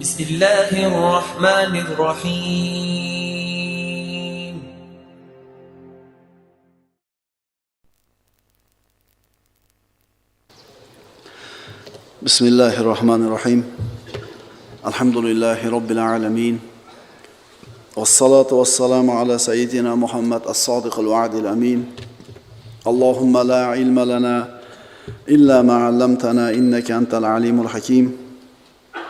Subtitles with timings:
[0.00, 3.14] بسم الله الرحمن الرحيم.
[12.22, 13.62] بسم الله الرحمن الرحيم.
[14.86, 16.58] الحمد لله رب العالمين.
[17.96, 21.94] والصلاة والسلام على سيدنا محمد الصادق الوعد الأمين.
[22.86, 24.58] اللهم لا علم لنا
[25.28, 28.23] إلا ما علمتنا إنك أنت العليم الحكيم.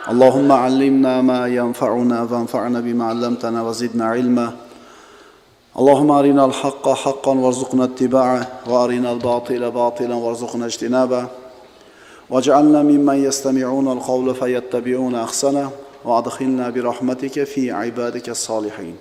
[0.05, 4.55] اللهم علمنا ما ينفعنا وانفعنا بما علمتنا وزدنا علما.
[5.79, 11.25] اللهم أرنا الحق حقا وارزقنا اتباعه وأرنا الباطل باطلا وارزقنا اجتنابه.
[12.29, 15.71] واجعلنا ممن يستمعون القول فيتبعون أحسنه
[16.05, 18.95] وأدخلنا برحمتك في عبادك الصالحين.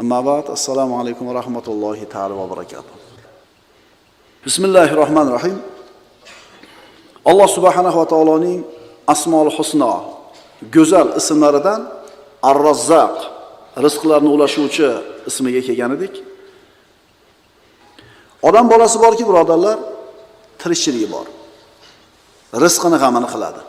[0.00, 2.94] أما بعد السلام عليكم ورحمة الله تعالى وبركاته.
[4.46, 5.60] بسم الله الرحمن الرحيم.
[7.26, 8.62] subhanahu va taoloning
[9.06, 10.15] asmol husno
[10.74, 11.80] go'zal ismlaridan
[12.42, 13.14] ar rozzaq
[13.84, 14.88] rizqlarni ulashuvchi
[15.26, 16.14] ismiga kelgan edik.
[18.48, 19.78] Odam bolasi borki birodarlar
[20.60, 21.26] tirikchiligi bor.
[22.64, 23.60] Rizqini g'amini qiladi.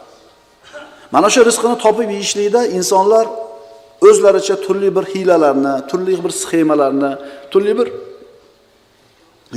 [1.13, 3.25] Mana shu rizqini topib yeyishlikda insonlar
[4.07, 7.11] o'zlaricha turli bir hiylalarni turli bir sxemalarni
[7.51, 7.87] turli bir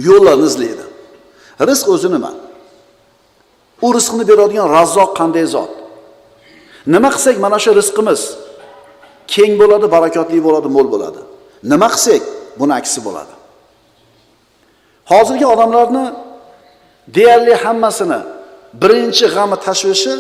[0.09, 0.85] yo'llarni izlaydi.
[1.69, 2.33] Rizq o'zi nima
[3.87, 5.80] u rizqni beradigan razzoq qanday zot?
[6.87, 8.21] Nima qilsak mana shu rizqimiz.
[9.35, 11.21] Keng bo'ladi barakotli bo'ladi mo'l bo'ladi.
[11.73, 12.23] Nima qilsak
[12.61, 13.35] buni aksi bo'ladi.
[15.11, 16.05] Hozirgi odamlarni
[17.17, 18.21] deyarli hammasini
[18.83, 20.13] birinchi g'ami tashvishi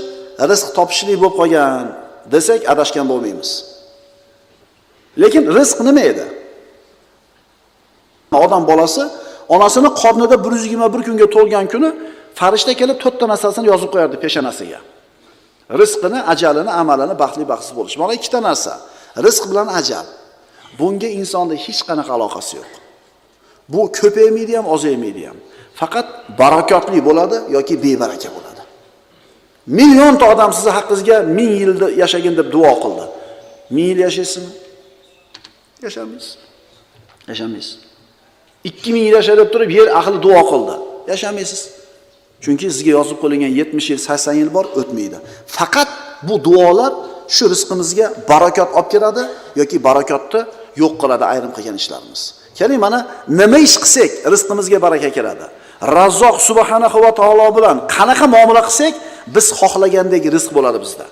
[0.50, 1.84] rizq topishlik bo'lib qolgan
[2.32, 3.50] desak adashgan bo'lmaymiz.
[5.22, 6.26] Lekin rizq nima edi?
[8.44, 9.02] Odam bolasi
[9.54, 11.90] onasini qornida bir yuz yigirma bir kunga to'lgan kuni
[12.38, 14.78] farishta kelib to'rtta narsasini yozib qo'yardi peshonasiga.
[15.80, 17.96] Rizqini ajalini amalini baxtli baxtsiz bo'lish.
[18.02, 18.72] Mana ikkita narsa.
[19.26, 20.06] Rizq bilan ajal.
[20.78, 22.70] Bunga insonda hech qanaqa aloqasi yo'q.
[23.72, 25.38] Bu ko'paymaydi ham ozaymaydi ham.
[25.80, 26.06] Faqat
[26.40, 28.62] barakotli bo'ladi yoki bebaraka bo'ladi.
[29.78, 33.04] Millionta odam sizni haqqingizga ming yilda yashagin deb duo qildi.
[33.74, 34.52] Ming yil yashaysizmi?
[35.84, 36.30] Yashamaysiz
[37.30, 37.78] yashamaysiz.
[38.64, 40.74] Ikki ming yil yasha deb turib yer ahli duo qildi.
[41.12, 41.60] Yashamaysiz.
[42.43, 45.17] chunki sizga yozib qo'yilgan yetmish yil sakson yil bor o'tmaydi
[45.57, 45.89] faqat
[46.27, 46.91] bu duolar
[47.35, 49.23] shu rizqimizga barakot olib keladi
[49.59, 50.41] yoki barakotni
[50.81, 52.21] yo'q qiladi ayrim qilgan ishlarimiz
[52.59, 52.99] keling mana
[53.39, 55.45] nima ish qilsak rizqimizga baraka keladi
[55.97, 58.93] razzoq subhanahu va taolo bilan qanaqa muomala qilsak
[59.35, 61.05] biz xohlagandek rizq bo'ladi bizda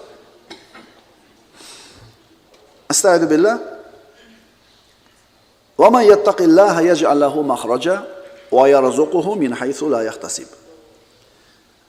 [2.94, 3.58] astaydu billah
[5.82, 7.98] ومن يتق الله يجعل له مخرجا
[8.52, 10.48] ويرزقه من حيث لا يحتسب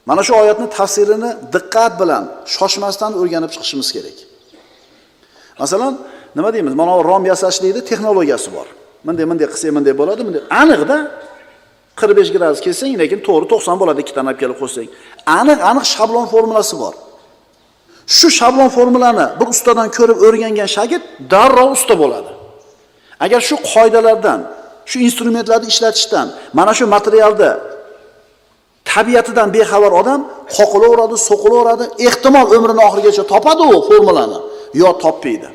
[0.08, 2.22] mana shu oyatni tafsirini diqqat bilan
[2.56, 4.16] shoshmasdan o'rganib chiqishimiz kerak.
[5.62, 5.92] Masalan
[6.36, 6.74] nima deymiz?
[6.80, 8.66] Mana bu rom yasashlikni texnologiyasi bor.
[9.06, 10.96] Bunday bunday qilsak bunday bo'ladi bunday aniqda
[12.00, 14.88] qirq besh gradus kelsang lekin to'g'ri to'qson bo'ladi ikkitani olib kelib qo'ysang
[15.40, 16.94] aniq aniq shablon formulasi bor.
[18.18, 22.30] Shu shablon formulani bir ustadan ko'rib o'rgangan shagird darrov usta bo'ladi.
[23.24, 24.40] Agar shu qoidalardan
[24.90, 26.26] shu instrumentlarni ishlatishdan
[26.58, 27.50] mana shu materialni
[28.92, 30.20] tabiatidan bexabar odam
[30.56, 34.38] qoqilaveradi so'qilaveradi ehtimol umrini oxirigacha topadi u formulani
[34.82, 35.48] yo topmaydi.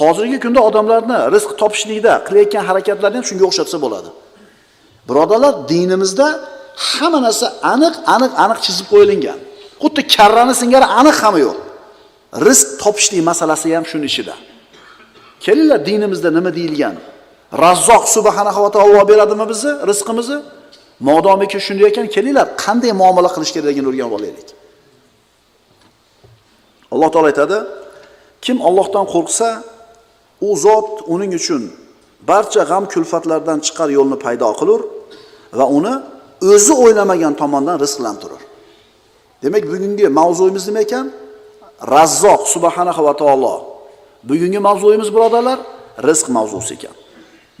[0.00, 4.10] Hozirgi kunda odamlarni rizq topishlikda qilayotgan harakatlari ham shunga o'xshatsa bo'ladi.
[5.08, 6.26] Birodarlar dinimizda
[6.88, 9.38] hamma narsa aniq aniq aniq chizib qo'yilgan
[9.82, 11.56] xuddi karrani singari aniq hamma yo'q.
[12.46, 14.34] Rizq topishlik masalasi ham shuni ichida.
[15.44, 16.96] Kelinglar dinimizda nima deyilgan?
[17.64, 20.38] Razzoq subhanahu va taolo beradimi bizni rizqimizni?
[21.00, 24.48] Modomiki shunday ekan kelinglar qanday muomala qilish kerakligini o'rganib olaylik.
[26.92, 27.58] Alloh taolo aytadi
[28.44, 29.48] kim ollohdan qo'rqsa
[30.48, 31.62] u zot uning uchun
[32.30, 34.80] barcha g'am kulfatlardan chiqar yo'lni paydo qilur
[35.58, 35.94] va uni
[36.52, 38.42] o'zi o'ylamagan tomondan rizqlantirur.
[39.42, 41.06] Demak bugungi mavzuyimiz nima ekan?
[41.94, 43.54] Razzoq subhanahu va taolo.
[44.30, 45.58] Bugungi mavzuyimiz birodarlar
[46.08, 46.94] rizq mavzusi ekan.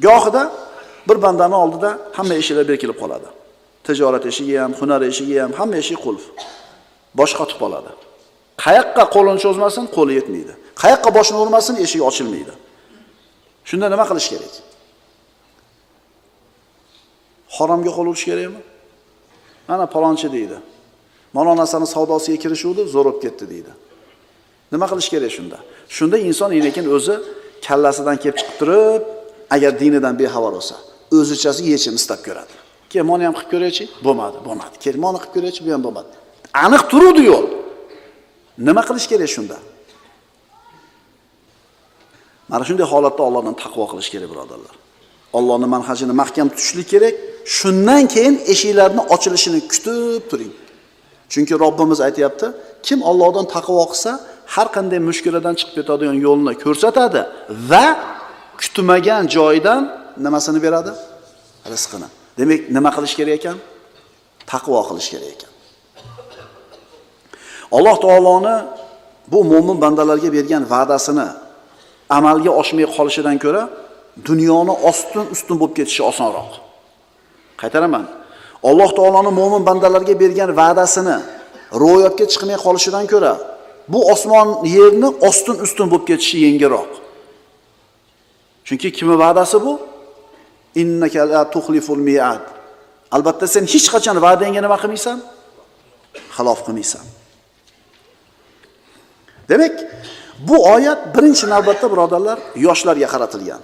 [0.06, 0.42] Gohida
[1.08, 3.28] bir bandani oldida hamma eshiklar berkilib qoladi.
[3.86, 6.22] Tijorat eshigi ham hunar eshigi ham hamma eshik qulf.
[7.18, 7.90] Boshqa qotib qoladi
[8.64, 10.52] qayoqqa qo'lini cho'zmasin qo'li yetmaydi.
[10.82, 12.54] Qayoqqa boshini urmasin eshik ochilmaydi.
[13.68, 14.54] Shunda nima qilish kerak?
[17.56, 18.62] Haromga qo'l urish kerakmi?
[19.68, 20.58] Mana palonchi deydi.
[21.36, 23.72] Mana narsani savdosiga kirishuvdi zo'r bo'lib ketdi deydi.
[24.72, 25.58] Nima qilish kerak shunda?
[25.96, 27.14] Shunda inson lekin o'zi
[27.66, 29.02] kallasidan kelib chiqib turib
[29.54, 30.76] agar dinidan bexabar bo'lsa
[31.18, 32.54] o'zichasi yechim istab ko'radi
[33.10, 36.12] mana ham qilib ko'raychi bo'lmadi bo'lmadi kel mana qilib ko'raychi bu ham bo'lmadi
[36.64, 37.46] aniq turuvdi yo'l
[38.66, 39.58] nima qilish kerak shunda
[42.48, 44.74] Mana shunday holatda Allohdan taqvo qilish kerak, birodarlar.
[45.38, 47.14] Allohning manhajini mahkam tutishlik kerak.
[47.58, 50.52] Shundan keyin eshiklarni ochilishini kutib turing.
[51.32, 52.46] Chunki Robbimiz aytayapti,
[52.86, 54.12] kim Allohdan taqvo qilsa,
[54.54, 57.20] har qanday mushkuladan chiqib ketadigan yo'lni ko'rsatadi
[57.70, 57.86] va
[58.60, 59.82] kutmagan joydan
[60.24, 60.92] nimasini beradi?
[61.72, 62.08] Rizqini.
[62.38, 63.58] Demak, nima qilish kerak ekan?
[64.50, 65.52] Taqvo qilish kerak ekan.
[67.76, 68.56] Alloh taoloni
[69.32, 71.28] bu mo'min bandalarga bergan va'dasini
[72.16, 73.62] amalga oshmay qolishidan ko'ra
[74.28, 76.50] dunyoni ostin ustun bo'lib ketishi osonroq.
[77.60, 78.04] Qaytaraman.
[78.68, 81.16] Alloh taoloni mo'min bandalarga bergan va'dasini
[81.82, 83.32] ro'yobga chiqmay qolishidan ko'ra
[83.92, 86.90] bu osmon yerni ostin ustun bo'lib ketishi yengilroq.
[88.66, 89.72] Chunki kimning va'dasi bu?
[90.82, 92.44] Innaka la tuxliful mi'ad.
[93.16, 95.18] Albatta sen hech qachon va'dangga nima qilmaysan?
[96.36, 97.04] Xilof qilmaysan.
[99.48, 99.74] Demak,
[100.48, 103.62] bu oyat birinchi navbatda birodarlar yoshlarga qaratilgan.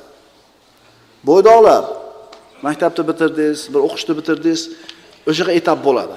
[1.28, 1.82] Bo'ydoqlar,
[2.66, 4.62] maktabni bitirdingiz, bir o'qishni bitirdingiz,
[5.30, 6.16] o'shaga etap bo'ladi.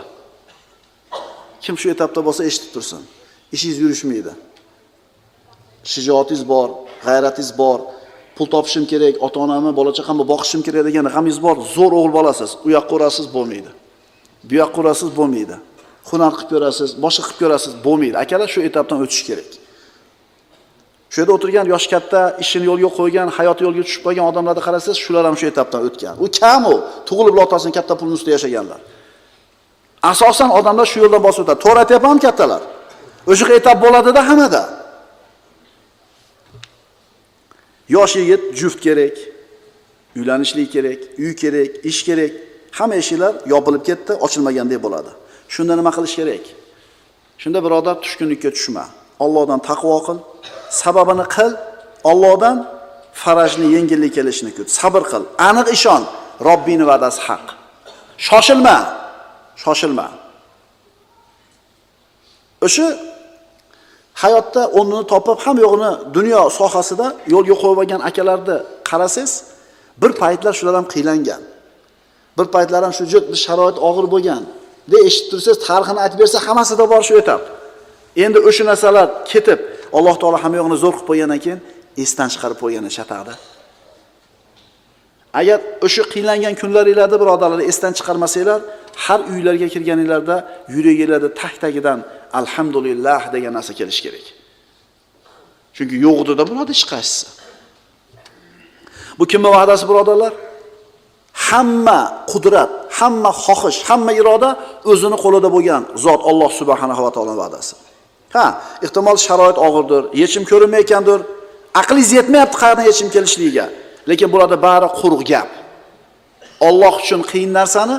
[1.63, 3.01] Kim shu etapda bo'lsa eshitib tursin.
[3.55, 4.33] Ishingiz yurishmaydi.
[5.91, 6.69] Shijoatingiz bor,
[7.05, 7.79] g'ayratingiz bor,
[8.35, 12.51] pul topishim kerak, ota-onamni, bola-chaqamni boqishim kerak degan g'amingiz bor, zo'r o'g'il bolasiz.
[12.65, 13.71] U yoqqa urasiz bo'lmaydi.
[14.47, 15.55] Bu yoqqa urasiz bo'lmaydi.
[16.09, 18.15] Hunar qilib ko'rasiz, boshqa qilib ko'rasiz, bo'lmaydi.
[18.23, 19.51] Akalar shu etapdan o'tish kerak.
[21.11, 25.23] Shu yerda o'tirgan yosh katta, ishini yo'lga qo'ygan, hayoti yo'lga tushib qolgan odamlarni qarasangiz, shular
[25.29, 26.15] ham shu etapdan o'tgan.
[26.23, 26.75] U kam u,
[27.07, 28.79] tug'ilib otasini katta pulini ustida yashaganlar.
[30.11, 31.59] Asosan odamlar shu yo'ldan bosib o'tadi.
[31.65, 32.61] To'g'ri aytyapmanmi kattalar?
[33.31, 34.63] O'sha etap bo'ladida hammada.
[37.89, 39.17] Yosh yigit juft kerak,
[40.15, 42.31] uylanishlik kerak, uy kerak, ish kerak.
[42.71, 45.11] Hamma eshiklar yopilib ketdi, ochilmagandek bo'ladi.
[45.53, 46.43] Shunda nima qilish kerak?
[47.41, 48.85] Shunda birodar tushkunlikka tushma.
[49.23, 50.17] Allohdan taqvo qil,
[50.81, 51.51] sababini qil,
[52.11, 52.57] Allohdan
[53.13, 54.67] farajni yengillik kelishini kut.
[54.79, 56.03] Sabr qil, aniq ishon,
[56.47, 57.45] robbingni va'dasi haq.
[58.27, 58.77] Shoshilma.
[59.63, 60.07] Shoshilma.
[62.65, 62.85] O'sha
[64.23, 68.57] hayotda o'rnini topib, ham yo'g'ini dunyo sohasida yo'lga qo'yib olgan akalarni
[68.89, 69.33] qarasangiz,
[70.01, 71.41] bir paytlar shular ham qiylangan.
[72.37, 74.43] Bir paytlar ham shu juda sharoit og'ir bo'lgan.
[74.91, 77.41] De eshitib tursangiz, tarixini aytib bersa, hammasida bor shu etap.
[78.25, 79.59] Endi o'sha narsalar ketib,
[79.97, 81.59] Alloh taolo hamma yo'g'ini zo'r qilib qo'ygandan keyin
[82.03, 83.33] esdan chiqarib qo'ygan shataqda.
[85.39, 88.59] Agar o'sha qiylangan kunlaringlarda birodarlar esdan chiqarmasanglar,
[89.05, 90.35] har uylarga kirganinglarda
[90.75, 91.99] yuragingizda tak-tagidan
[92.39, 94.25] alhamdulillah degan narsa kelish kerak.
[95.75, 97.25] Chunki yo'g'dida bo'ladi hech qaysisi.
[99.19, 100.33] Bu kimni va'dasi birodarlar?
[101.47, 101.99] Hamma
[102.31, 104.49] qudrat, hamma xohish, hamma iroda
[104.91, 107.73] o'zini qo'lida bo'lgan zot Alloh subhanahu va taoloning va'dasi.
[108.35, 108.45] Ha,
[108.85, 111.19] ehtimol sharoit og'irdir, yechim ko'rinmayotgandir,
[111.81, 113.65] aqlingiz yetmayapti qayerdan yechim kelishligiga.
[114.09, 115.49] Lekin bularda bari quruq gap.
[116.67, 117.97] Alloh uchun qiyin narsani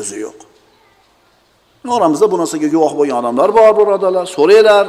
[0.00, 0.38] o'zi yo'q.
[1.88, 4.26] Oramizda bu narsaga guvoh bo'lgan odamlar bor, birodarlar.
[4.36, 4.84] So'raylar,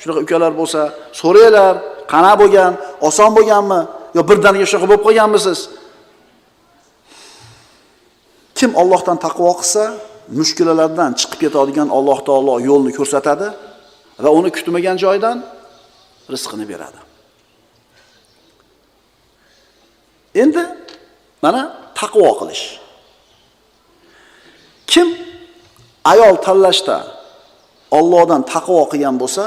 [0.00, 0.80] shunaqa ukalar bo'lsa,
[1.20, 1.74] so'raylar,
[2.12, 2.72] qana bo'lgan,
[3.08, 3.80] oson bo'lganmi
[4.16, 5.58] yo birdaniga shunaqa bo'lib qolganmisiz?
[8.58, 9.84] Kim Allohdan taqvo qilsa,
[10.38, 13.48] mushkulalardan chiqib ketadigan Alloh taolo yo'lni ko'rsatadi
[14.24, 15.36] va uni kutmagan joydan
[16.32, 17.00] rizqini beradi.
[20.42, 20.62] Endi
[21.44, 21.62] mana
[22.00, 22.64] taqvo qilish.
[24.92, 25.08] Kim
[26.12, 26.98] ayol tanlashda
[27.98, 29.44] Allohdan taqvo qilgan bo'lsa,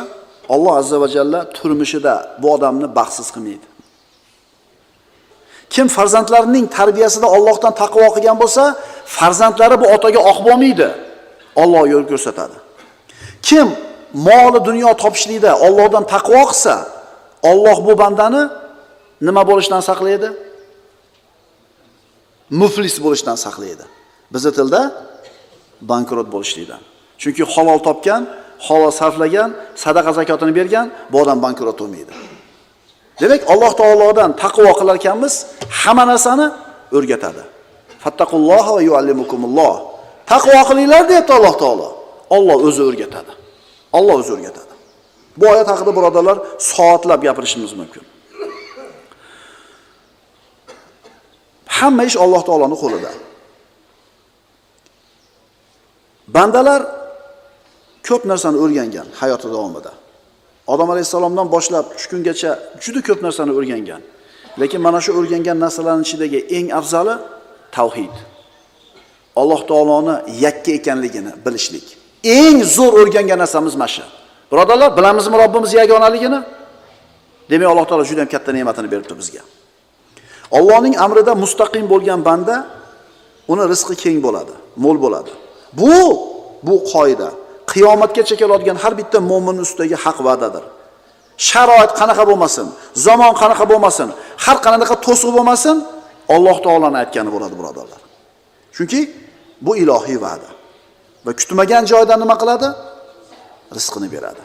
[0.53, 3.67] Alloh azza va jalla turmushida bu odamni baxtsiz qilmaydi.
[5.73, 8.63] Kim farzandlarining tarbiyasida Allohdan taqvo qilgan bo'lsa,
[9.17, 10.89] farzandlari bu otaga oq bo'lmaydi.
[11.61, 12.57] Alloh yo'l ko'rsatadi.
[13.47, 13.67] Kim
[14.27, 16.75] moli dunyo topishlikda Allohdan taqvo qilsa,
[17.51, 18.43] Alloh bu bandani
[19.27, 20.29] nima bo'lishdan saqlaydi?
[22.61, 23.85] Muflis bo'lishdan saqlaydi.
[24.33, 24.81] Bizning tilda
[25.81, 26.81] bankrot bo'lishlikdan.
[27.21, 28.21] Chunki halol topgan,
[28.67, 29.49] halol sarflagan,
[29.83, 32.13] sadaqa zakotini bergan, bu odam bankrot bo'lmaydi.
[33.21, 35.33] Demak, Alloh taolodan taqvo qilar ekanmiz,
[35.81, 36.47] hamma narsani
[36.97, 37.43] o'rgatadi.
[38.03, 39.75] Fattaqulloha va yuallimukumulloh.
[40.31, 41.87] Taqvo qilinglar deyapti Alloh taolo.
[42.35, 43.31] Alloh o'zi o'rgatadi.
[43.97, 44.73] Alloh o'zi o'rgatadi.
[45.39, 46.37] Bu oyat haqida birodarlar
[46.73, 48.03] soatlab gapirishimiz mumkin.
[51.77, 53.11] Hamma ish Alloh taoloning qo'lida.
[56.27, 56.81] Bandalar
[58.07, 59.91] ko'p narsani o'rgangan hayoti davomida.
[60.67, 62.51] Odam alayhisalomdan boshlab shu kungacha
[62.83, 64.01] juda ko'p narsani o'rgangan.
[64.61, 67.15] Lekin mana shu o'rgangan narsalarning ichidagi eng afzali
[67.77, 68.15] tavhid.
[69.41, 71.85] Alloh taoloni yakka ekanligini bilishlik.
[72.23, 74.03] Eng zo'r o'rgangan narsamiz mana shu.
[74.51, 76.39] Birodarlar, bilamizmi Robbimiz yagonaligini?
[77.49, 79.41] Demak, Alloh taolo juda ham katta ne'matini beribdi bizga.
[80.57, 82.55] Allohning amrida mustaqim bo'lgan banda
[83.47, 85.31] uni rizqi keng bo'ladi, mo'l bo'ladi.
[85.79, 85.95] Bu
[86.67, 87.29] bu qoida
[87.71, 90.63] qiyomatgacha keladigan har bitta mo'minning ustidagi haq va'dadir.
[91.49, 92.67] Sharoit qanaqa bo'lmasin,
[93.05, 94.09] zamon qanaqa bo'lmasin,
[94.45, 95.77] har qanaqa to'siq bo'lmasin,
[96.35, 98.01] Alloh taolaning aytgani bo'ladi, birodarlar.
[98.75, 98.99] Chunki
[99.65, 100.49] bu ilohiy va'da.
[101.25, 102.67] Va kutmagan joydan nima qiladi?
[103.77, 104.43] Rizqini beradi.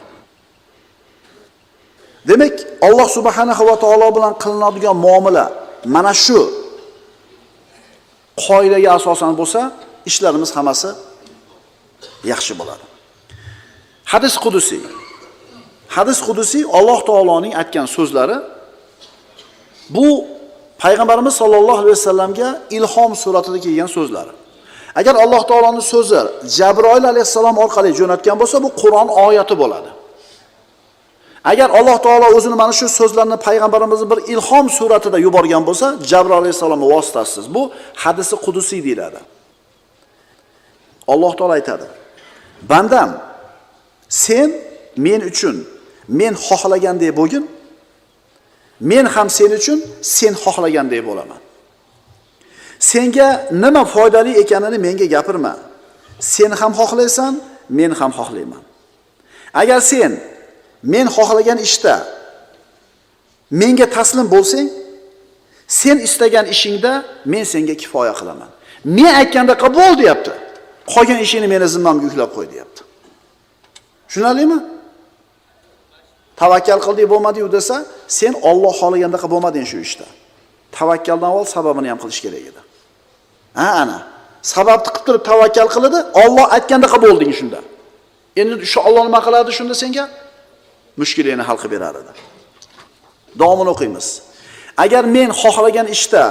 [2.29, 2.55] Demak,
[2.87, 5.45] Alloh subhanahu va taolo bilan qilinadigan muomala
[5.95, 6.39] mana shu
[8.45, 9.61] qoidaga asosan bo'lsa,
[10.09, 10.89] ishlarimiz hammasi
[12.23, 12.85] yaxshi bo'ladi.
[14.05, 14.83] Hadis qudusiy.
[15.95, 18.37] Hadis qudusiy Alloh taoloning aytgan so'zlari
[19.89, 20.25] bu
[20.83, 24.33] payg'ambarimiz sollallohu alayhi vasallamga ilhom suratida kelgan so'zlari.
[24.99, 26.21] Agar Alloh taoloning so'zi
[26.57, 29.89] Jabroil alayhissalom orqali jo'natgan bo'lsa, bu Qur'on oyati bo'ladi.
[31.51, 36.87] Agar Alloh taolo o'zini mana shu so'zlarni payg'ambarimizni bir ilhom suratida yuborgan bo'lsa, Jabroil alayhissalomni
[36.93, 37.61] vositasiz bu
[38.03, 39.19] hadisi qudusiy deyiladi.
[41.13, 41.87] Alloh taolo aytadi:
[42.61, 43.21] "Bandam,
[44.09, 44.53] sen
[44.97, 45.67] men uchun
[46.07, 47.47] men xohlagandek bo'lgin,
[48.79, 51.39] men ham sen uchun sen xohlagandek bo'laman."
[52.79, 55.57] Senga nima foydali ekanini menga gapirma.
[56.19, 57.33] Sen ham xohlaysan,
[57.69, 58.63] men ham xohlayman.
[59.53, 60.11] Agar sen
[60.83, 61.95] men xohlagan ishda
[63.51, 64.69] menga taslim bo'lsang,
[65.67, 66.93] sen istagan ishingda
[67.25, 68.49] men senga kifoya qilaman.
[68.83, 70.33] Men aytganda bo'l deyapti.
[70.93, 72.81] Qolgan ishingni meni zimmamga yuklab qo'y deyapti.
[74.07, 74.59] Tushunarlimi?
[76.41, 77.75] Tavakkal qildik bo'lmadiyu desa,
[78.19, 80.07] sen Alloh xohlaganda bo'lmading shu ishda.
[80.77, 82.61] Tavakkaldan avval sababini ham qilish kerak edi.
[83.59, 83.99] Ha ana.
[84.53, 87.59] Sababni qilib turib tavakkal qiladi, Alloh aytganda bo'lding shunda.
[88.41, 90.05] Endi shu Alloh nima qiladi shunda senga?
[91.01, 92.13] mushkulingni hal qilib berar edi.
[93.39, 94.07] Davomini o'qiymiz.
[94.83, 96.23] Agar men xohlagan ishda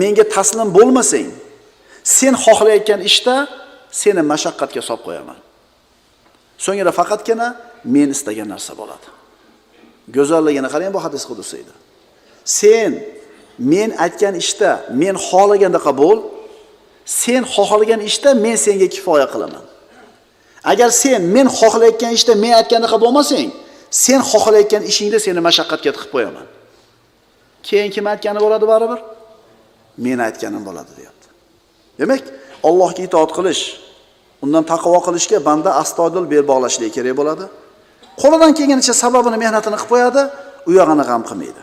[0.00, 1.30] menga taslim bo'lmasang,
[2.16, 3.34] sen xohlayotgan ishda
[3.90, 5.38] seni mashaqqatga solib qo'yaman.
[6.64, 7.48] So'ngra faqatgina
[7.84, 9.06] men istagan narsa bo'ladi.
[10.16, 11.72] Go'zalligini qarang bu hadis qudusiydi.
[12.44, 12.90] Sen
[13.58, 14.70] men aytgan ishda
[15.02, 16.18] men xohlagandaqa bo'l
[17.08, 19.64] sen xohlagan ishda men senga kifoya qilaman.
[20.72, 23.50] Agar sen men xohlayotgan ishda men aytgandaqa bo'lmasang,
[23.90, 26.46] sen xohlayotgan ishingda seni mashaqqatga tiqib qo'yaman.
[27.68, 29.00] Keyin kim aytgani bo'ladi baribir?
[30.04, 31.26] Men aytganim bo'ladi, deyapti.
[32.00, 32.22] Demak,
[32.64, 33.62] Allohga itoat qilish,
[34.44, 37.44] undan taqvo qilishga banda astoydil bel bog'lashligi kerak bo'ladi.
[38.22, 40.22] Qo'lidan kelganicha sababini, mehnatini qilib qo'yadi,
[40.68, 41.62] u yog'ini g'am qilmaydi.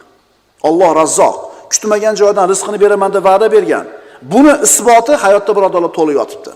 [0.68, 1.36] Alloh Razzoq,
[1.72, 3.86] kutmagan joydan rizqini beraman deb va'da bergan.
[4.34, 6.52] Buni isboti hayotda birodarlar to'liq yotibdi.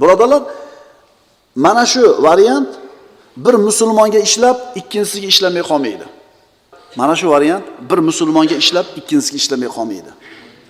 [0.00, 0.42] Birodarlar,
[1.64, 2.68] mana shu variant
[3.36, 6.06] bir musulmonga ishlab ikkinchisiga ishlamay qolmaydi
[6.96, 10.10] mana shu variant bir musulmonga ishlab ikkinchisiga ishlamay qolmaydi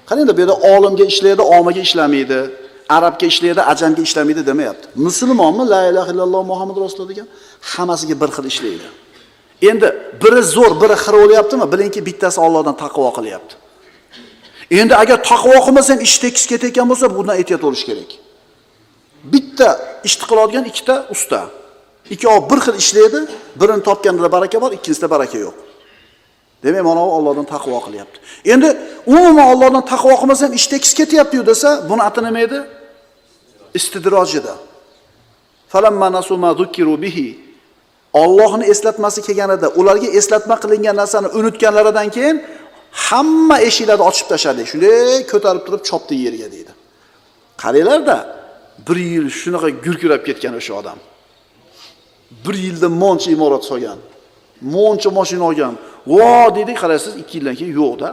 [0.09, 2.38] qarangda bu yerda olimga ishlaydi omiga ishlamaydi
[2.97, 4.87] arabga ishlaydi ajamga ishlamaydi demayapti.
[5.07, 5.65] Musulmonmi?
[5.73, 7.29] La ilaha illalloh muhammad rasululloh degan
[7.73, 8.87] hammasiga bir xil ishlaydi.
[9.71, 9.88] Endi
[10.23, 11.65] biri zo'r biri xir bo'lyaptimi?
[11.73, 13.55] Bilingki bittasi ollohdan taqvo qilyapti.
[14.81, 18.11] Endi agar taqvo qilmasang ish tekis ketayotgan bo'lsa bundan ehtiyot bo'lish kerak.
[19.33, 19.69] Bitta
[20.09, 21.41] ishni qiladigan ikkita usta.
[22.15, 23.21] Ikkovi bir xil ishlaydi,
[23.61, 25.57] birini topganida baraka bor, ikkinchisida baraka yo'q.
[26.62, 28.19] Demak, mana u Allohdan taqvo qilyapti.
[28.53, 28.69] Endi
[29.07, 32.59] umuman Allohdan taqvo qilmasa ham ish tekis ketyapti-yu desa, buni ati nima edi?
[33.79, 34.55] Istidroj edi.
[35.73, 36.50] Falamma nasu ma
[37.05, 37.29] bihi
[38.23, 42.37] Allohni eslatmasi kelganida, ularga eslatma qilingan narsani unutganlaridan keyin
[43.07, 44.62] hamma eshiklarni ochib tashladi.
[44.71, 46.73] Shunday ko'tarib turib chopdi yerga deydi.
[47.62, 48.17] qaranglarda
[48.88, 50.99] bir yil shunaqa gurkirab ketgan o'sha odam.
[52.45, 53.99] bir yilda moncha imorat solgan
[54.75, 55.75] moncha mashina olgan
[56.11, 58.09] vo deydik qaraysiz ikki yildan keyin yo'qda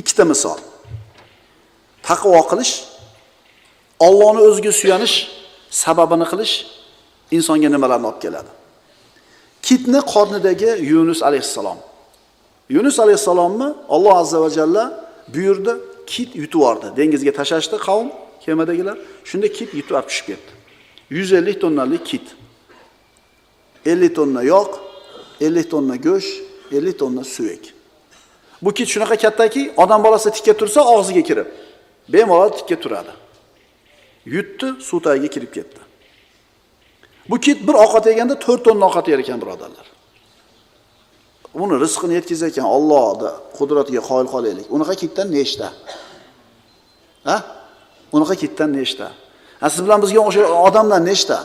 [0.00, 0.58] ikkita misol.
[2.08, 2.74] Taqvo qilish
[4.06, 5.16] ollohni o'ziga suyanish
[5.82, 6.54] sababini qilish
[7.36, 8.50] insonga nimalarni olib keladi?
[9.66, 11.78] Kitni qornidagi yunus alayhissalom.
[12.76, 14.84] Yunus alayhissalomni alloh azza va jalla
[15.34, 15.72] buyurdi
[16.12, 16.86] kit yutib yubordi.
[16.98, 18.08] Dengizga tashlashdi qavm
[18.44, 18.96] kemadagilar.
[19.28, 20.50] Shunda kit yutib olib tushib ketdi.
[21.10, 22.26] 150 tonnalik kit.
[23.86, 24.74] 50 tonna yog'
[25.40, 27.64] 50 tonna go'sht 50 tonna suyak.
[28.62, 31.48] Bu kit shunaqa kattaki odam bolasi tikka tursa og'ziga kirib
[32.12, 33.12] bemalol tikka turadi.
[34.34, 35.80] Yutdi suv tagiga kirib ketdi.
[37.30, 39.86] Bu kit bir ovqat yeganda 4 tonna ovqat yer ekan birodarlar.
[41.54, 44.66] Uni rizqini yetkazayotgan ollohni qudratiga qoyil qolaylik.
[44.76, 45.68] Unaqa kitdan nechta?
[47.28, 47.36] Ha?
[48.12, 49.06] Unaqa kitdan nechta?
[49.72, 51.38] Siz bilan bizga o'sha odamlar nechta?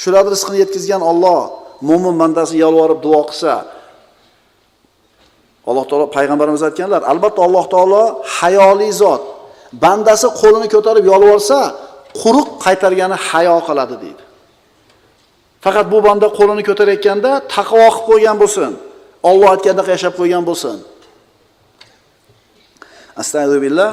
[0.00, 1.40] Shularni rizqini yetkazgan Alloh
[1.88, 3.54] mo'min bandasi yolvorib duo qilsa
[5.66, 8.02] Alloh taolo payg'ambarimiz aytganlar, albatta Alloh taolo
[8.38, 9.22] hayoli zot.
[9.84, 11.58] Bandasi qo'lini ko'tarib yolvorsa,
[12.20, 14.22] quruq qaytargani hayo qiladi deydi.
[15.64, 18.72] Faqat bu banda qo'lini ko'tarayotganda taqvo qilib qo'ygan bo'lsin.
[19.30, 20.76] Alloh aytgandek yashab qo'ygan bo'lsin.
[23.20, 23.90] Astagfirullah.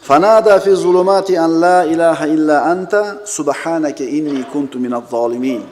[0.00, 5.62] Fanada fi zulumati an la ilaha illa anta subhanaka inni kuntu minadh zolimin.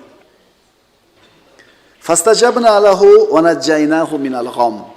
[2.01, 4.95] Fastajabna lahu va najjaynahu minal gham.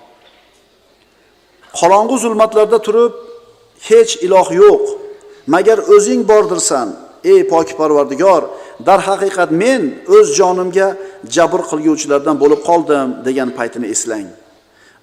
[1.80, 3.14] qorong'u zulmatlarda turib
[3.90, 4.84] hech iloh yo'q
[5.54, 6.88] magar o'zing bordirsan
[7.32, 8.42] ey pok parvardigor
[8.88, 9.82] darhaqiqat men
[10.16, 10.88] o'z jonimga
[11.36, 14.28] jabr qilguvchilardan bo'lib qoldim degan paytini eslang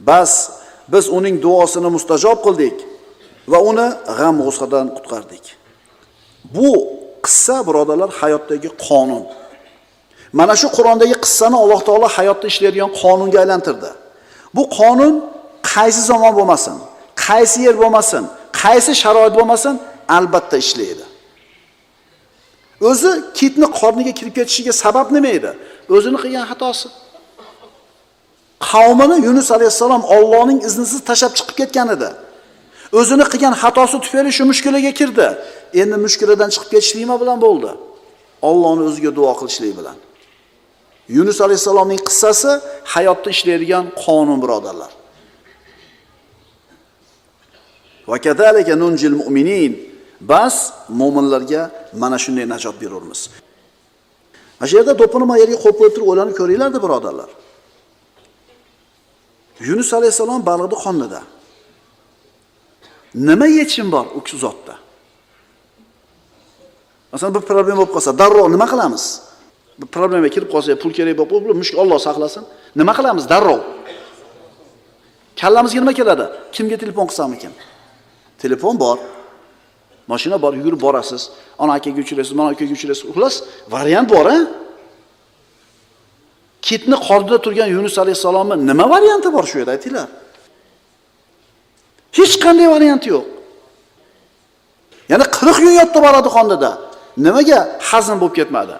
[0.09, 0.33] bas
[0.93, 2.77] biz uning duosini mustajob qildik
[3.53, 3.87] va uni
[4.19, 5.45] g'am g'ussadan qutqardik.
[6.57, 6.69] Bu
[7.25, 9.25] qissa birodarlar hayotdagi qonun.
[10.39, 13.91] Mana shu qur'ondagi qissani alloh taolo hayotda ishlaydigan qonunga aylantirdi.
[14.57, 15.15] Bu qonun
[15.73, 16.77] qaysi zamon bo'lmasin
[17.27, 18.23] qaysi yer bo'lmasin
[18.63, 19.75] qaysi sharoit bo'lmasin
[20.17, 21.05] albatta ishlaydi.
[22.89, 25.51] O'zi kitni qorniga kirib ketishiga sabab nima edi?
[25.97, 26.89] O'zini qilgan xatosi.
[28.71, 32.09] Qavmini yunus alayhissalom ollohning iznisiz tashlab chiqib ketgan edi.
[32.99, 35.29] O'zini qilgan xatosi tufayli shu mushkulaga kirdi
[35.83, 37.71] endi mushkuladan chiqib ketish nima bilan bo'ldi
[38.51, 39.97] ollohni o'ziga duo qilishlik bilan
[41.17, 42.51] yunus alayhissalomning qissasi
[42.95, 44.93] hayotda ishlaydigan qonun birodarlar
[48.09, 48.17] Va
[48.83, 49.73] nunjil mu'minin.
[50.21, 53.21] Bas mo'minlarga mana shunday najot berurmiz
[54.61, 57.31] Mana shu yerda do'pini yerga qo'yib qo'yib turib o'ylanib ko'ringlar-da birodarlar.
[59.69, 61.21] Yunus alayhisalom baliqni qonida.
[63.15, 64.75] Nima yechim bor u kishi zotda?
[67.13, 69.05] Masalan, bir problem bo'lib qolsa, darrov nima qilamiz?
[69.79, 72.43] Bir problemaga kirib qolsa, pul kerak bo'lib qolib mushuk Alloh saqlasin.
[72.75, 73.61] Nima qilamiz darrov?
[75.41, 76.27] Kallamizga nima keladi?
[76.55, 77.55] Kimga telefon qilsamikin?
[78.45, 78.99] telefon bor
[80.09, 81.23] mashina bor yugurib borasiz
[81.59, 83.35] ona akaga uchraysiz mana akaga uchraysiz xullas
[83.75, 84.39] variant bor a
[86.69, 90.09] kitni qornida turgan yunus alayhissalomni nima varianti bor shu yerda aytinglar
[92.19, 93.27] hech qanday varianti yo'q
[95.13, 96.71] yana qirq yil yotdi boradi qondida
[97.27, 97.59] nimaga
[97.91, 98.77] hazm bo'lib ketmadi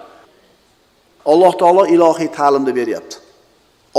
[1.31, 3.15] alloh taolo ilohiy ta'limni beryapti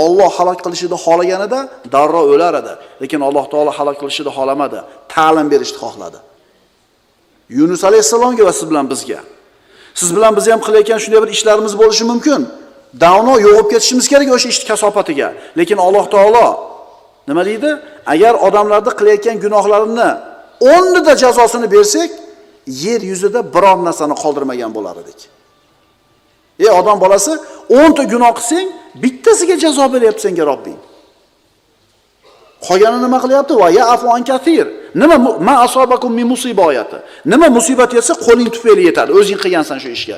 [0.05, 1.59] Alloh halok qilishini xohlaganida
[1.93, 4.79] darrov o'lar edi, lekin Alloh taolo halok qilishini xohlamadi,
[5.15, 6.19] ta'lim berishni xohladi.
[7.57, 9.19] Yunus alayhissalomga va siz bilan bizga.
[9.99, 12.41] Siz bilan biz ham qilayotgan shunday bir ishlarimiz bo'lishi mumkin.
[13.03, 15.27] Davno yo'qib ketishimiz kerak o'sha ishni kasofatiga.
[15.59, 16.45] Lekin Alloh taolo
[17.27, 17.69] nima deydi?
[18.13, 20.09] Agar odamlarni qilayotgan gunohlarini
[20.59, 22.11] 10 jazosini bersak,
[22.67, 25.19] yer yuzida biror narsani qoldirmagan bo'lar edik.
[26.59, 27.33] Ey odam bolasi,
[27.69, 28.67] 10 ta gunoh qilsang,
[29.03, 30.79] bittasiga jazo beryapti senga Robbing.
[32.67, 33.53] Qolgani nima qilyapti?
[33.61, 34.23] Va ya afu an.
[35.01, 36.97] Nima ma asobakum min musiba oyati.
[37.25, 39.11] Nima musibat yetsa qo'ling tufayli yetadi.
[39.19, 40.17] O'zing qilgansan shu ishga.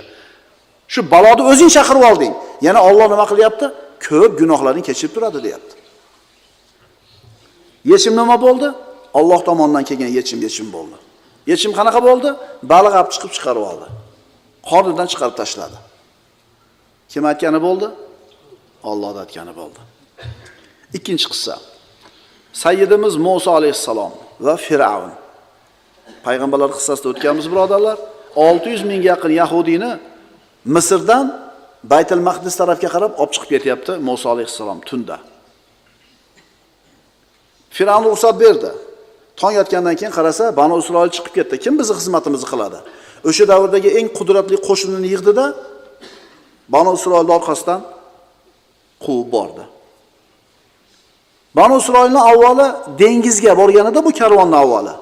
[0.94, 2.34] Shu baloni o'zing chaqirib olding.
[2.66, 3.66] Yana Alloh nima qilyapti?
[4.06, 5.79] Ko'p gunohlaring kechirib turadi, deyapti.
[7.86, 8.68] Yechim nima bo'ldi?
[9.14, 10.98] Alloh tomonidan kelgan yechim yechim bo'ldi.
[11.52, 12.30] Yechim qanaqa bo'ldi?
[12.72, 13.88] Baliq olib chiqib chiqarib oldi.
[14.70, 15.78] Qornidan chiqarib tashladi.
[17.12, 17.88] Kim aytgani bo'ldi?
[18.90, 19.80] Alloh aytgani bo'ldi.
[20.98, 21.56] Ikkinchi qissa.
[22.64, 24.12] Sayyidimiz Musa alayhissalom
[24.46, 25.12] va Firavn.
[26.26, 27.98] Payg'ambarlar qissasida o'tganmiz birodarlar.
[28.36, 29.92] 600 mingga yaqin yahudiyni
[30.76, 31.26] Misrdan
[31.92, 35.18] Baytul Maqdis tarafga qarab olib chiqib ketyapti Musa alayhissalom tunda.
[37.76, 38.72] Firavn ruxsat berdi.
[39.40, 41.56] Tong yotgandan keyin qarasa, Banu Isroil chiqib ketdi.
[41.64, 42.80] Kim bizni xizmatimizni qiladi?
[43.30, 45.46] O'sha davrdagi eng qudratli qo'shinini yig'dida
[46.74, 47.82] Banu isroilni orqasidan
[49.04, 49.64] quvib bordi.
[51.58, 52.68] Banu isroilni avvali
[53.02, 54.94] dengizga borganida bu karvonni avvali.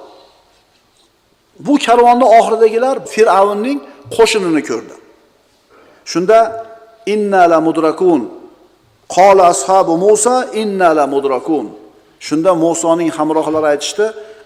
[1.65, 3.80] Bu karvonni oxiridagilar Fir'avnning
[4.15, 4.95] qo'shinini ko'rdi.
[6.12, 6.39] Shunda
[7.13, 8.21] inna la mudrakun
[9.15, 11.65] qola ashabu Musa inna la mudrakun.
[12.19, 14.06] Shunda Musoning hamrohlari aytishdi,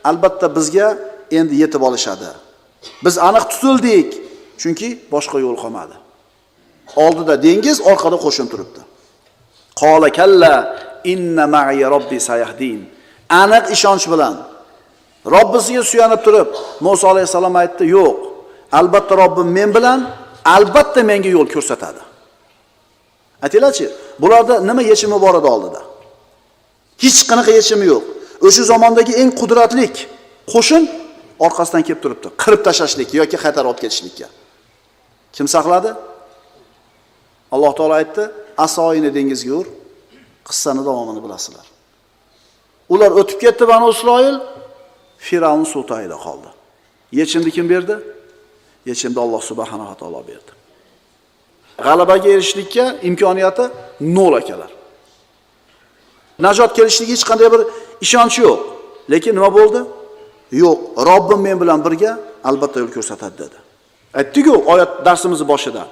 [0.10, 0.88] albatta bizga
[1.31, 2.29] endi yetib olishadi.
[3.05, 4.10] Biz aniq tutildik,
[4.62, 5.95] chunki boshqa yo'l qolmadi.
[7.05, 8.81] Oldida dengiz, orqada qo'shin turibdi.
[9.81, 10.53] Qola kalla
[11.13, 12.79] inna ma'iya robbi sayahdin.
[13.41, 14.36] Aniq ishonch bilan
[15.36, 16.49] Robbisiga suyanib turib,
[16.86, 18.17] muso alayhissalom aytdi, "Yo'q,
[18.79, 19.99] albatta Robbim men bilan,
[20.55, 22.01] albatta menga yo'l ko'rsatadi."
[23.45, 23.86] Aytinglarchi,
[24.21, 25.81] bularda nima yechimi bor edi oldida?
[27.03, 28.03] Hech qanaqa yechimi yo'q.
[28.47, 29.95] O'sha zamondagi eng qudratlik
[30.53, 30.83] qo'shin
[31.45, 34.27] orqasidan kelib turibdi, qirib tashlashlik yoki qaytarib olib ketishlikka.
[35.35, 35.91] Kim saqladi?
[37.55, 38.23] Alloh taolo aytdi,
[38.65, 39.67] asoyini dengizga ur,
[40.47, 41.67] qissani davomini bilasizlar.
[42.93, 44.37] Ular o'tib ketdi Banu Isroil,
[45.27, 46.49] Firavn suv tagida qoldi.
[47.19, 47.95] Yechimni kim berdi?
[48.89, 50.51] Yechimni Alloh subhanahu va taolo berdi.
[51.85, 53.65] G'alabaga erishishlikka imkoniyati
[54.17, 54.71] nol akalar.
[56.45, 57.62] Najot kelishligi hech qanday bir
[58.06, 58.60] ishonch yo'q.
[59.12, 59.82] Lekin nima bo'ldi?
[60.63, 62.12] Yo'q, Robbim men bilan birga
[62.49, 63.58] albatta yo'l ko'rsatadi dedi.
[64.19, 65.84] Aytdik-ku oyat darsimiz boshida.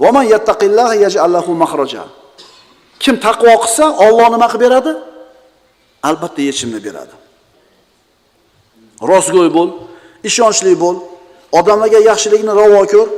[0.00, 0.24] Man.
[3.02, 4.92] Kim taqvo qilsa, Alloh nima qilib beradi?
[6.08, 7.14] Albatta yechimni beradi.
[9.10, 9.68] Rostgo'y bo'l,
[10.28, 10.96] ishonchli bo'l,
[11.58, 13.08] odamlarga yaxshilikni ravo ko'r,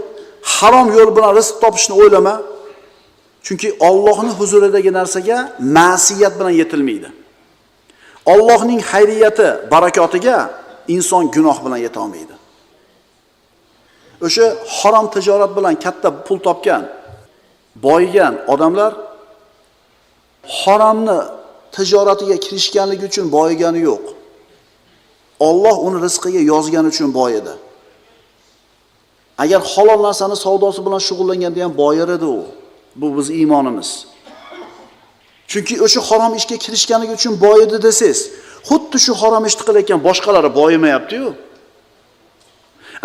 [0.54, 2.34] harom yo'l bilan rizq topishni o'ylama.
[3.42, 7.08] Chunki Allohning huzuridagi narsaga ma'siyat bilan yetilmaydi.
[8.26, 10.36] Allohning xayriyati, barakotiga
[10.88, 12.34] inson gunoh bilan yeta olmaydi.
[14.26, 14.46] O'sha
[14.78, 16.82] harom tijorat bilan katta pul topgan,
[17.84, 18.92] boyigan odamlar
[20.60, 21.18] haromni
[21.76, 24.04] tijoratiga kirishganligi uchun boyigani yo'q.
[25.48, 27.54] Alloh uni rizqiga yozgani uchun boyidi.
[29.42, 32.40] Agar halol narsani savdosi bilan shug'ullanganda ham boyir edi u.
[33.00, 33.90] Bu biz iymonimiz.
[35.50, 38.20] Chunki o'sha harom ishga kirishganligi uchun boyidi desangiz,
[38.68, 41.30] xuddi shu harom ishni qilayotgan boshqalari boyimayapti-yu.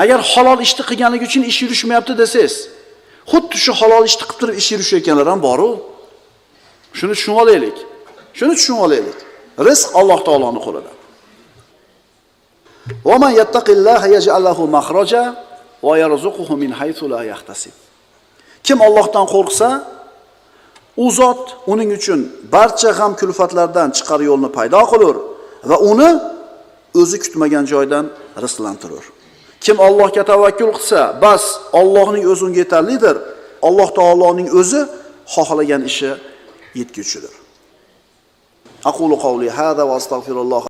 [0.03, 2.55] Agar halol ishni qilganligi uchun ish yurishmayapti desangiz,
[3.31, 5.69] xuddi shu halol ishni qilib turib ish yurishayotganlar ham bor-u.
[6.99, 7.77] Shuni tushunib olaylik.
[8.39, 9.17] Shuni tushunib olaylik.
[9.67, 10.91] Rizq Alloh taoloning qo'lida.
[13.09, 15.23] Va man yattaqillaha yaj'al lahu makhraja
[15.85, 17.82] va yarzuquhu min haythu la yahtasib.
[18.63, 19.69] Kim Allohdan qo'rqsa,
[21.03, 22.19] u zot uning uchun
[22.55, 25.15] barcha g'am kulfatlardan chiqar yo'lni paydo qilur
[25.69, 26.09] va uni
[27.01, 28.05] o'zi kutmagan joydan
[28.43, 29.05] rizqlantirur.
[29.63, 31.43] Kim Allohga tavakkul qilsa, bas
[31.79, 33.15] Allohning o'zi unga yetarlidir.
[33.67, 34.81] Alloh taoloning o'zi
[35.33, 36.11] xohlagan ishi
[36.79, 37.33] yetguchidir.
[38.89, 40.61] Aqulu qawli hada va astagfirulloh